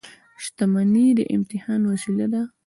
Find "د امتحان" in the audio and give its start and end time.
1.17-1.81